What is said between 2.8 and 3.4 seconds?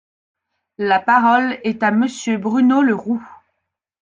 Le Roux.